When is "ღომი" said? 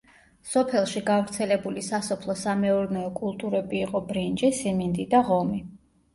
5.31-5.63